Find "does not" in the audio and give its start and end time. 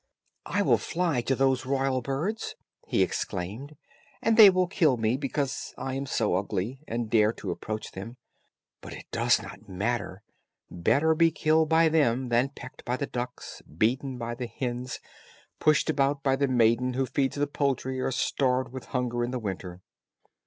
9.11-9.69